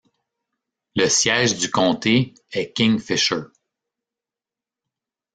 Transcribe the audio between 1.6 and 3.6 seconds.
comté est Kingfisher.